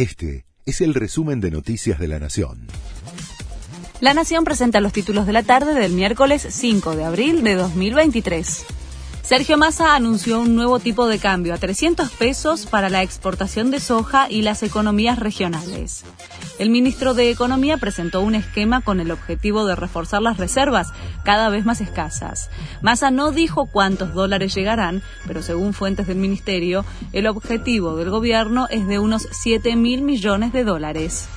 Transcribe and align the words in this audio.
Este 0.00 0.46
es 0.64 0.80
el 0.80 0.94
resumen 0.94 1.42
de 1.42 1.50
Noticias 1.50 1.98
de 1.98 2.08
la 2.08 2.18
Nación. 2.18 2.68
La 4.00 4.14
Nación 4.14 4.44
presenta 4.44 4.80
los 4.80 4.94
títulos 4.94 5.26
de 5.26 5.34
la 5.34 5.42
tarde 5.42 5.74
del 5.74 5.92
miércoles 5.92 6.46
5 6.48 6.96
de 6.96 7.04
abril 7.04 7.44
de 7.44 7.54
2023. 7.54 8.64
Sergio 9.30 9.56
Massa 9.56 9.94
anunció 9.94 10.40
un 10.40 10.56
nuevo 10.56 10.80
tipo 10.80 11.06
de 11.06 11.20
cambio 11.20 11.54
a 11.54 11.56
300 11.56 12.10
pesos 12.10 12.66
para 12.66 12.88
la 12.88 13.04
exportación 13.04 13.70
de 13.70 13.78
soja 13.78 14.26
y 14.28 14.42
las 14.42 14.64
economías 14.64 15.20
regionales. 15.20 16.04
El 16.58 16.70
ministro 16.70 17.14
de 17.14 17.30
Economía 17.30 17.76
presentó 17.76 18.22
un 18.22 18.34
esquema 18.34 18.80
con 18.80 18.98
el 18.98 19.12
objetivo 19.12 19.66
de 19.66 19.76
reforzar 19.76 20.20
las 20.20 20.36
reservas, 20.36 20.88
cada 21.22 21.48
vez 21.48 21.64
más 21.64 21.80
escasas. 21.80 22.50
Massa 22.82 23.12
no 23.12 23.30
dijo 23.30 23.66
cuántos 23.66 24.14
dólares 24.14 24.52
llegarán, 24.52 25.00
pero 25.28 25.42
según 25.42 25.74
fuentes 25.74 26.08
del 26.08 26.18
ministerio, 26.18 26.84
el 27.12 27.28
objetivo 27.28 27.94
del 27.94 28.10
gobierno 28.10 28.66
es 28.68 28.88
de 28.88 28.98
unos 28.98 29.28
7 29.30 29.76
mil 29.76 30.02
millones 30.02 30.52
de 30.52 30.64
dólares. 30.64 31.28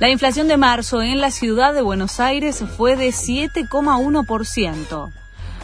La 0.00 0.10
inflación 0.10 0.48
de 0.48 0.58
marzo 0.58 1.00
en 1.00 1.22
la 1.22 1.30
ciudad 1.30 1.72
de 1.72 1.80
Buenos 1.80 2.20
Aires 2.20 2.62
fue 2.76 2.96
de 2.96 3.08
7,1% 3.08 5.21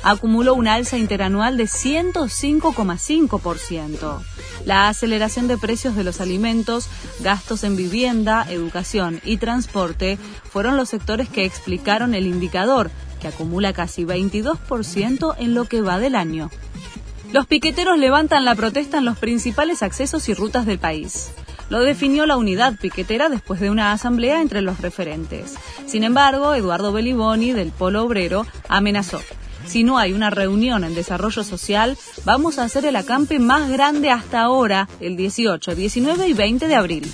acumuló 0.09 0.55
un 0.55 0.69
alza 0.69 0.97
interanual 0.97 1.59
de 1.59 1.65
105,5%. 1.65 4.23
La 4.65 4.89
aceleración 4.89 5.49
de 5.49 5.59
precios 5.59 5.97
de 5.97 6.05
los 6.05 6.23
alimentos, 6.23 6.89
gastos 7.21 7.63
en 7.63 7.77
vivienda, 7.77 8.47
educación 8.49 9.21
y 9.23 9.37
transporte 9.37 10.19
fueron 10.51 10.79
los 10.79 10.89
sectores 10.89 11.29
que 11.29 11.45
explicaron 11.45 12.15
el 12.15 12.27
indicador, 12.27 12.91
que 13.21 13.29
acumula 13.29 13.75
casi 13.75 14.07
22% 14.07 15.35
en 15.39 15.53
lo 15.53 15.67
que 15.67 15.83
va 15.83 15.99
del 15.99 16.15
año. 16.15 16.49
Los 17.31 17.47
piqueteros 17.47 17.99
levantan 17.99 18.47
la 18.47 18.55
protesta 18.55 18.97
en 18.97 19.05
los 19.05 19.19
principales 19.19 19.83
accesos 19.83 20.27
y 20.31 20.35
rutas 20.35 20.65
del 20.65 20.79
país. 20.79 21.33
Lo 21.69 21.81
definió 21.81 22.25
la 22.25 22.39
unidad 22.39 22.79
piquetera 22.81 23.29
después 23.29 23.61
de 23.61 23.69
una 23.69 23.93
asamblea 23.93 24.41
entre 24.41 24.63
los 24.63 24.81
referentes. 24.81 25.57
Sin 25.87 26.03
embargo, 26.03 26.55
Eduardo 26.55 26.93
Beliboni, 26.93 27.53
del 27.53 27.73
Polo 27.73 28.05
Obrero, 28.05 28.47
amenazó 28.71 29.21
si 29.69 29.85
no 29.85 29.99
hay 29.99 30.15
una 30.15 30.31
reunión 30.31 30.83
en 30.83 30.95
desarrollo 30.95 31.45
social, 31.45 31.99
vamos 32.25 32.59
a 32.59 32.65
hacer 32.65 32.87
el 32.87 32.97
acampe 32.97 33.39
más 33.39 33.69
grande 33.69 34.11
hasta 34.11 34.41
ahora, 34.41 34.89
el 34.99 35.17
18, 35.17 35.75
19 35.75 36.29
y 36.29 36.33
20 36.33 36.69
de 36.69 36.75
abril. 36.75 37.13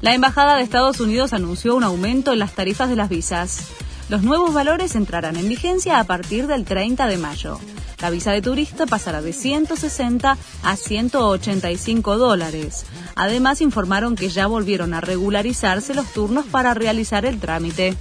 La 0.00 0.14
Embajada 0.14 0.56
de 0.56 0.62
Estados 0.62 1.00
Unidos 1.00 1.32
anunció 1.32 1.74
un 1.74 1.84
aumento 1.84 2.32
en 2.32 2.38
las 2.38 2.54
tarifas 2.54 2.88
de 2.88 2.96
las 2.96 3.08
visas. 3.08 3.68
Los 4.08 4.22
nuevos 4.22 4.54
valores 4.54 4.94
entrarán 4.94 5.36
en 5.36 5.48
vigencia 5.48 5.98
a 5.98 6.04
partir 6.04 6.46
del 6.46 6.64
30 6.64 7.06
de 7.06 7.18
mayo. 7.18 7.58
La 8.00 8.10
visa 8.10 8.32
de 8.32 8.42
turista 8.42 8.86
pasará 8.86 9.22
de 9.22 9.32
160 9.32 10.36
a 10.64 10.76
185 10.76 12.16
dólares. 12.18 12.84
Además, 13.14 13.60
informaron 13.60 14.16
que 14.16 14.28
ya 14.28 14.46
volvieron 14.46 14.92
a 14.92 15.00
regularizarse 15.00 15.94
los 15.94 16.12
turnos 16.12 16.46
para 16.46 16.74
realizar 16.74 17.24
el 17.26 17.38
trámite. 17.38 17.96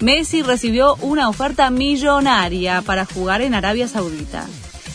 Messi 0.00 0.40
recibió 0.42 0.96
una 0.96 1.28
oferta 1.28 1.70
millonaria 1.70 2.80
para 2.80 3.04
jugar 3.04 3.42
en 3.42 3.54
Arabia 3.54 3.86
Saudita. 3.86 4.46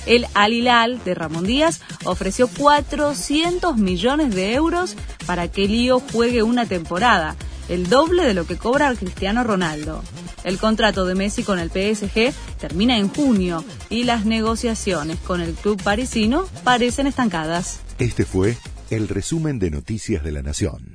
El 0.08 0.26
Al 0.34 0.54
Hilal 0.54 1.04
de 1.04 1.14
Ramón 1.14 1.46
Díaz 1.46 1.82
ofreció 2.06 2.48
400 2.48 3.78
millones 3.78 4.34
de 4.34 4.54
euros 4.54 4.96
para 5.28 5.48
que 5.48 5.68
Lío 5.68 6.00
juegue 6.00 6.42
una 6.42 6.66
temporada, 6.66 7.36
el 7.70 7.88
doble 7.88 8.24
de 8.24 8.34
lo 8.34 8.48
que 8.48 8.58
cobra 8.58 8.94
Cristiano 8.96 9.44
Ronaldo. 9.44 10.04
El 10.44 10.58
contrato 10.58 11.06
de 11.06 11.14
Messi 11.14 11.44
con 11.44 11.60
el 11.60 11.70
PSG 11.70 12.34
termina 12.60 12.98
en 12.98 13.10
junio 13.10 13.64
y 13.92 14.04
las 14.06 14.26
negociaciones 14.26 15.18
con 15.20 15.40
el 15.40 15.54
club 15.54 15.82
parisino 15.84 16.46
parecen 16.64 17.06
estancadas. 17.06 17.80
Este 18.00 18.26
fue 18.26 18.58
el 18.90 19.08
resumen 19.08 19.60
de 19.60 19.70
Noticias 19.70 20.24
de 20.24 20.32
la 20.32 20.42
Nación. 20.42 20.95